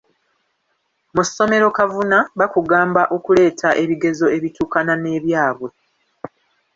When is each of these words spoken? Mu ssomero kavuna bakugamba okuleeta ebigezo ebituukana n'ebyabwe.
Mu 1.15 1.23
ssomero 1.27 1.67
kavuna 1.77 2.17
bakugamba 2.39 3.01
okuleeta 3.17 3.69
ebigezo 3.83 4.25
ebituukana 4.37 4.93
n'ebyabwe. 4.97 5.69